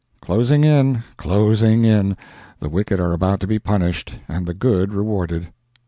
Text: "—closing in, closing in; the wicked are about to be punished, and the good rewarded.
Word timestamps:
"—closing 0.19 0.63
in, 0.63 1.03
closing 1.15 1.83
in; 1.85 2.17
the 2.59 2.67
wicked 2.69 2.99
are 2.99 3.13
about 3.13 3.39
to 3.39 3.45
be 3.45 3.59
punished, 3.59 4.15
and 4.27 4.47
the 4.47 4.53
good 4.55 4.95
rewarded. 4.95 5.49